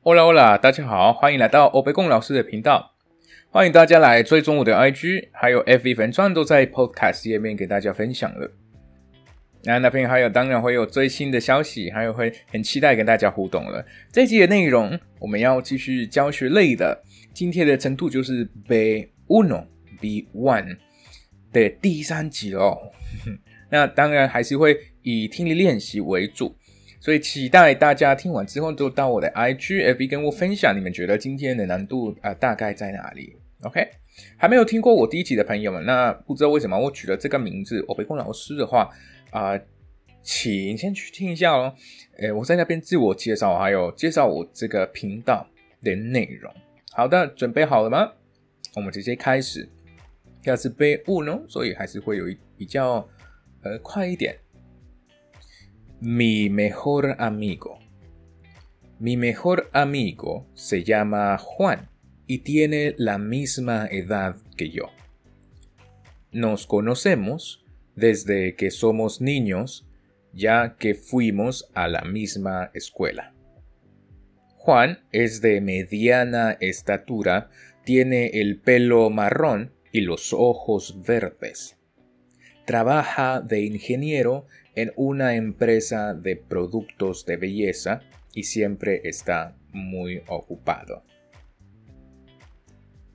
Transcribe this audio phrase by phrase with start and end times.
[0.00, 2.94] Hola Hola，大家好，欢迎来到欧贝贡老师的频道。
[3.50, 8.48] 欢迎大家来追踪我的 IG，还有 FV 粉钻都在 Podcast 页面给大家分享了。
[9.64, 13.84] 那那边还有当然会有最新的消息，还有会很期待跟大家互动了。
[14.12, 17.02] 这集的内容我们要继续教学类的，
[17.34, 19.66] 今天的程度就是 B Uno
[20.00, 20.78] B One
[21.52, 22.78] 的第三集哦。
[23.68, 26.54] 那当然还是会以听力练习为主。
[27.00, 33.88] 所以期待大家听完之后，就到我的 IG FB 跟我分享，你们觉得今天的难度啊大概在哪里？OK，
[34.36, 38.90] 还没有听过我第一集的朋友们，那不知道为什么我取了这个名字，我北空老师的话
[39.30, 39.58] 啊，
[40.22, 41.74] 请先去听一下哦。
[42.18, 45.46] 诶，我在那边自我介绍，还有介绍我这个频道
[45.82, 46.52] 的内容。
[46.92, 48.12] 好的，准备好了吗？
[48.74, 49.68] 我们直接开始。
[50.44, 53.06] 要是被误弄，所以还是会有一比较
[53.62, 54.34] 呃快一点。
[56.00, 57.80] Mi mejor amigo.
[59.00, 61.90] Mi mejor amigo se llama Juan
[62.28, 64.90] y tiene la misma edad que yo.
[66.30, 67.64] Nos conocemos
[67.96, 69.88] desde que somos niños,
[70.32, 73.34] ya que fuimos a la misma escuela.
[74.54, 77.50] Juan es de mediana estatura,
[77.84, 81.77] tiene el pelo marrón y los ojos verdes.
[82.68, 88.02] Trabaja de ingeniero en una empresa de productos de belleza
[88.34, 91.02] y siempre está muy ocupado.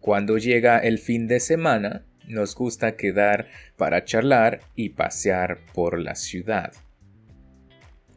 [0.00, 6.14] Cuando llega el fin de semana, nos gusta quedar para charlar y pasear por la
[6.14, 6.72] ciudad.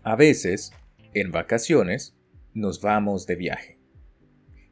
[0.03, 0.71] A veces,
[1.13, 2.15] en vacaciones,
[2.53, 3.77] nos vamos de viaje.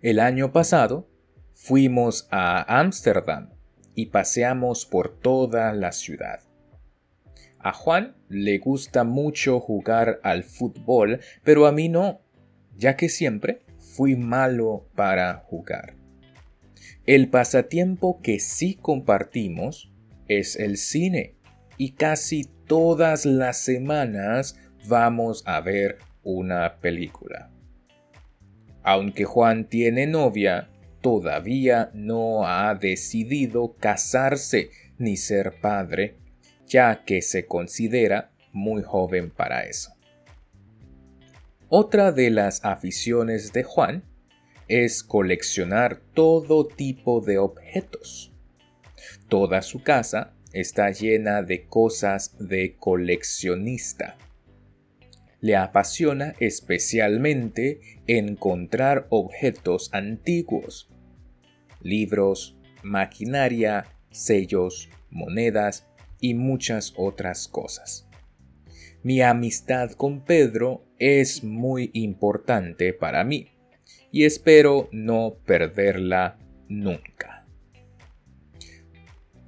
[0.01, 1.09] El año pasado,
[1.55, 3.49] fuimos a Ámsterdam
[3.95, 6.39] y paseamos por toda la ciudad.
[7.63, 12.19] A Juan le gusta mucho jugar al fútbol, pero a mí no,
[12.75, 15.95] ya que siempre fui malo para jugar.
[17.05, 19.93] El pasatiempo que sí compartimos
[20.27, 21.37] es el cine
[21.77, 24.59] y casi todas las semanas
[24.89, 27.49] vamos a ver una película.
[28.83, 30.69] Aunque Juan tiene novia,
[30.99, 36.22] todavía no ha decidido casarse ni ser padre
[36.67, 39.93] ya que se considera muy joven para eso.
[41.69, 44.03] Otra de las aficiones de Juan
[44.67, 48.31] es coleccionar todo tipo de objetos.
[49.27, 54.17] Toda su casa está llena de cosas de coleccionista.
[55.41, 60.89] Le apasiona especialmente encontrar objetos antiguos,
[61.81, 65.87] libros, maquinaria, sellos, monedas
[66.23, 68.07] y muchas otras cosas.
[69.03, 73.47] Mi amistad con Pedro es muy importante para mí
[74.09, 76.37] y espero no perderla
[76.69, 77.43] nunca.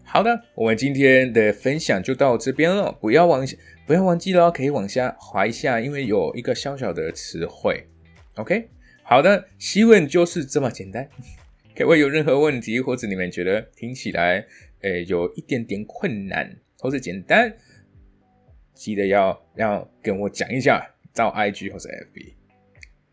[0.03, 2.91] 好的，我们今天的分享就到这边了。
[2.91, 3.45] 不要忘
[3.87, 7.87] 不要忘记了，可以往下滑一下，因为有一个小小的词汇。
[8.35, 8.67] OK，
[9.03, 11.07] 好的，西文就是这么简单。
[11.73, 14.45] 各位有任何问题，或者你们觉得听起来，
[14.81, 17.51] 诶，有一点点困难，或是简单，
[18.75, 22.33] 记得要要跟我讲一下，到 IG 或者 FB。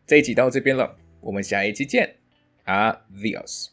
[0.06, 2.16] 这一集到这边了，我们下一期见
[2.66, 3.68] ，Adios。